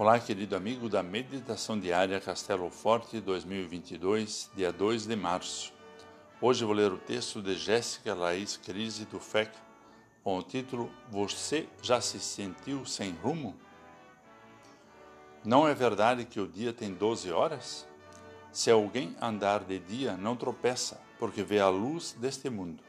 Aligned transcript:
Olá, 0.00 0.18
querido 0.18 0.56
amigo 0.56 0.88
da 0.88 1.02
Meditação 1.02 1.78
Diária 1.78 2.18
Castelo 2.18 2.70
Forte 2.70 3.20
2022, 3.20 4.50
dia 4.56 4.72
2 4.72 5.04
de 5.04 5.14
março. 5.14 5.74
Hoje 6.40 6.64
vou 6.64 6.72
ler 6.72 6.90
o 6.90 6.96
texto 6.96 7.42
de 7.42 7.54
Jéssica 7.54 8.14
Laís 8.14 8.56
Crise 8.56 9.04
do 9.04 9.20
FEC, 9.20 9.52
com 10.24 10.38
o 10.38 10.42
título 10.42 10.90
Você 11.10 11.68
já 11.82 12.00
se 12.00 12.18
sentiu 12.18 12.86
sem 12.86 13.10
rumo? 13.12 13.54
Não 15.44 15.68
é 15.68 15.74
verdade 15.74 16.24
que 16.24 16.40
o 16.40 16.48
dia 16.48 16.72
tem 16.72 16.94
12 16.94 17.30
horas? 17.30 17.86
Se 18.50 18.70
alguém 18.70 19.14
andar 19.20 19.64
de 19.64 19.78
dia, 19.78 20.16
não 20.16 20.34
tropeça, 20.34 20.98
porque 21.18 21.42
vê 21.42 21.60
a 21.60 21.68
luz 21.68 22.16
deste 22.18 22.48
mundo. 22.48 22.82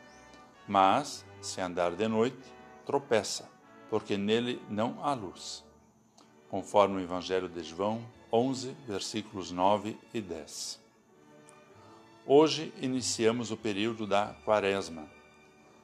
Mas, 0.65 1.25
se 1.41 1.59
andar 1.59 1.91
de 1.91 2.07
noite, 2.07 2.53
tropeça, 2.85 3.49
porque 3.89 4.15
nele 4.15 4.61
não 4.69 5.03
há 5.03 5.13
luz 5.13 5.69
conforme 6.51 6.97
o 6.97 6.99
Evangelho 6.99 7.47
de 7.47 7.63
João 7.63 8.05
11, 8.29 8.75
versículos 8.85 9.51
9 9.51 9.97
e 10.13 10.19
10. 10.19 10.81
Hoje 12.25 12.73
iniciamos 12.81 13.51
o 13.51 13.57
período 13.57 14.05
da 14.05 14.35
Quaresma. 14.43 15.07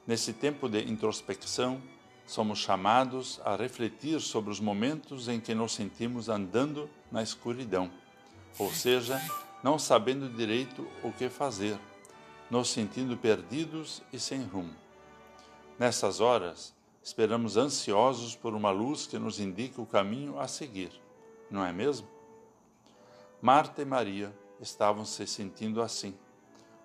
Nesse 0.06 0.34
tempo 0.34 0.68
de 0.68 0.82
introspecção, 0.82 1.80
somos 2.26 2.58
chamados 2.58 3.40
a 3.46 3.56
refletir 3.56 4.20
sobre 4.20 4.50
os 4.50 4.60
momentos 4.60 5.26
em 5.26 5.40
que 5.40 5.54
nos 5.54 5.72
sentimos 5.72 6.28
andando 6.28 6.90
na 7.10 7.22
escuridão, 7.22 7.90
ou 8.58 8.70
seja, 8.70 9.18
não 9.64 9.78
sabendo 9.78 10.28
direito 10.28 10.86
o 11.02 11.10
que 11.10 11.30
fazer, 11.30 11.78
nos 12.50 12.68
sentindo 12.68 13.16
perdidos 13.16 14.02
e 14.12 14.20
sem 14.20 14.42
rumo. 14.42 14.74
Nessas 15.78 16.20
horas, 16.20 16.74
Esperamos 17.02 17.56
ansiosos 17.56 18.34
por 18.34 18.54
uma 18.54 18.70
luz 18.70 19.06
que 19.06 19.18
nos 19.18 19.40
indique 19.40 19.80
o 19.80 19.86
caminho 19.86 20.38
a 20.38 20.46
seguir, 20.46 20.90
não 21.50 21.64
é 21.64 21.72
mesmo? 21.72 22.08
Marta 23.40 23.82
e 23.82 23.84
Maria 23.84 24.36
estavam 24.60 25.04
se 25.04 25.26
sentindo 25.26 25.80
assim, 25.80 26.14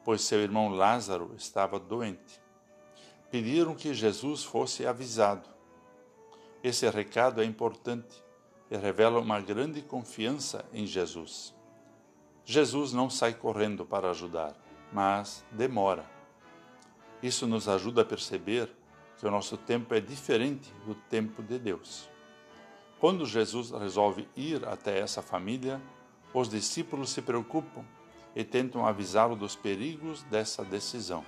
pois 0.04 0.22
seu 0.22 0.40
irmão 0.40 0.70
Lázaro 0.70 1.34
estava 1.36 1.80
doente. 1.80 2.42
Pediram 3.32 3.74
que 3.74 3.94
Jesus 3.94 4.44
fosse 4.44 4.86
avisado. 4.86 5.50
Esse 6.64 6.88
recado 6.90 7.42
é 7.42 7.46
importante 7.46 8.24
e 8.70 8.78
revela 8.78 9.20
uma 9.20 9.42
grande 9.42 9.82
confiança 9.82 10.64
em 10.72 10.86
Jesus. 10.86 11.54
Jesus 12.46 12.94
não 12.94 13.10
sai 13.10 13.34
correndo 13.34 13.86
para 13.86 14.10
ajudar, 14.12 14.56
mas 14.92 15.44
demora. 15.52 16.06
Isso 17.22 17.48
nos 17.48 17.68
ajuda 17.68 18.02
a 18.02 18.06
perceber 18.06 18.70
que 19.18 19.26
o 19.26 19.32
nosso 19.32 19.58
tempo 19.58 19.94
é 19.94 20.00
diferente 20.00 20.74
do 20.86 20.96
tempo 20.96 21.42
de 21.42 21.58
Deus. 21.60 22.10
Quando 23.00 23.26
Jesus 23.26 23.72
resolve 23.72 24.28
ir 24.36 24.66
até 24.68 25.00
essa 25.00 25.22
família, 25.22 25.82
os 26.34 26.50
discípulos 26.50 27.10
se 27.10 27.22
preocupam 27.22 27.84
e 28.36 28.44
tentam 28.44 28.86
avisá-lo 28.86 29.36
dos 29.36 29.56
perigos 29.56 30.24
dessa 30.24 30.64
decisão. 30.64 31.24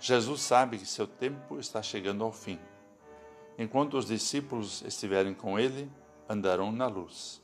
Jesus 0.00 0.40
sabe 0.40 0.78
que 0.78 0.86
seu 0.86 1.06
tempo 1.06 1.58
está 1.58 1.82
chegando 1.82 2.24
ao 2.24 2.32
fim. 2.32 2.58
Enquanto 3.58 3.98
os 3.98 4.06
discípulos 4.06 4.82
estiverem 4.82 5.34
com 5.34 5.58
ele, 5.58 5.90
andarão 6.28 6.72
na 6.72 6.86
luz. 6.86 7.42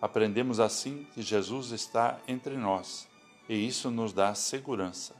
Aprendemos 0.00 0.60
assim 0.60 1.04
que 1.12 1.20
Jesus 1.20 1.72
está 1.72 2.18
entre 2.26 2.56
nós 2.56 3.08
e 3.48 3.66
isso 3.66 3.90
nos 3.90 4.12
dá 4.12 4.34
segurança. 4.34 5.14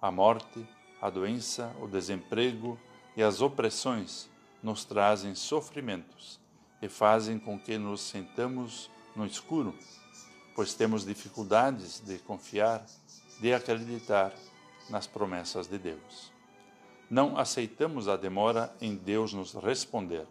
A 0.00 0.10
morte, 0.10 0.66
a 1.02 1.10
doença, 1.10 1.74
o 1.80 1.88
desemprego 1.88 2.78
e 3.16 3.24
as 3.24 3.42
opressões 3.42 4.30
nos 4.62 4.84
trazem 4.84 5.34
sofrimentos 5.34 6.40
e 6.80 6.88
fazem 6.88 7.40
com 7.40 7.58
que 7.58 7.76
nos 7.76 8.00
sentamos 8.00 8.88
no 9.16 9.26
escuro, 9.26 9.74
pois 10.54 10.74
temos 10.74 11.04
dificuldades 11.04 12.00
de 12.00 12.18
confiar, 12.18 12.86
de 13.40 13.52
acreditar 13.52 14.32
nas 14.88 15.08
promessas 15.08 15.66
de 15.66 15.76
Deus. 15.76 16.30
Não 17.10 17.36
aceitamos 17.36 18.06
a 18.08 18.16
demora 18.16 18.72
em 18.80 18.94
Deus 18.94 19.32
nos 19.32 19.54
responder. 19.54 20.26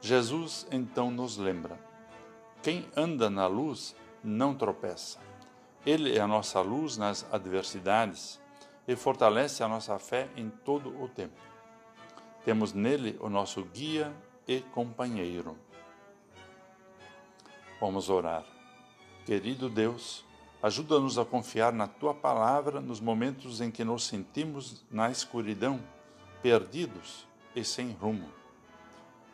Jesus 0.00 0.68
então 0.70 1.10
nos 1.10 1.36
lembra: 1.36 1.78
quem 2.62 2.86
anda 2.96 3.28
na 3.28 3.48
luz 3.48 3.94
não 4.22 4.54
tropeça. 4.54 5.18
Ele 5.84 6.16
é 6.16 6.20
a 6.20 6.28
nossa 6.28 6.60
luz 6.60 6.96
nas 6.96 7.26
adversidades 7.32 8.40
e 8.88 8.96
fortalece 8.96 9.62
a 9.62 9.68
nossa 9.68 9.98
fé 9.98 10.30
em 10.34 10.48
todo 10.48 10.88
o 11.00 11.06
tempo. 11.06 11.38
Temos 12.42 12.72
nele 12.72 13.18
o 13.20 13.28
nosso 13.28 13.62
guia 13.62 14.10
e 14.46 14.60
companheiro. 14.60 15.58
Vamos 17.78 18.08
orar. 18.08 18.44
Querido 19.26 19.68
Deus, 19.68 20.24
ajuda-nos 20.62 21.18
a 21.18 21.24
confiar 21.24 21.70
na 21.70 21.86
tua 21.86 22.14
palavra 22.14 22.80
nos 22.80 22.98
momentos 22.98 23.60
em 23.60 23.70
que 23.70 23.84
nos 23.84 24.04
sentimos 24.06 24.82
na 24.90 25.10
escuridão, 25.10 25.78
perdidos 26.42 27.26
e 27.54 27.62
sem 27.62 27.92
rumo. 27.92 28.32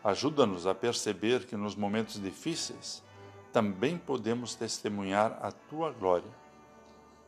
Ajuda-nos 0.02 0.66
a 0.66 0.74
perceber 0.74 1.46
que 1.46 1.56
nos 1.56 1.76
momentos 1.76 2.20
difíceis 2.20 3.04
também 3.52 3.96
podemos 3.96 4.56
testemunhar 4.56 5.38
a 5.40 5.52
tua 5.52 5.92
glória. 5.92 6.43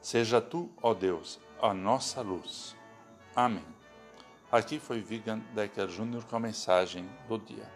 Seja 0.06 0.40
tu, 0.40 0.70
ó 0.80 0.94
Deus, 0.94 1.40
a 1.60 1.74
nossa 1.74 2.20
luz. 2.20 2.76
Amém. 3.34 3.66
Aqui 4.52 4.78
foi 4.78 5.00
Vigan 5.00 5.40
Decker 5.52 5.88
Jr. 5.88 6.24
com 6.30 6.36
a 6.36 6.38
mensagem 6.38 7.10
do 7.26 7.36
dia. 7.36 7.68